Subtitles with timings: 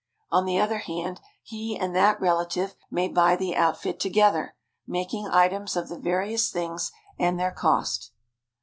[0.31, 4.55] On the other hand, he and that relative may buy the outfit together,
[4.87, 8.11] making items of the various things and their cost.